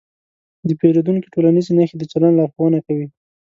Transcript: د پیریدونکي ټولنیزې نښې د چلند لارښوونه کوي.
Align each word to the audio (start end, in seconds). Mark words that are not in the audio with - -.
د 0.67 0.69
پیریدونکي 0.79 1.27
ټولنیزې 1.33 1.71
نښې 1.77 1.95
د 1.99 2.03
چلند 2.11 2.35
لارښوونه 2.39 2.79
کوي. 2.85 3.07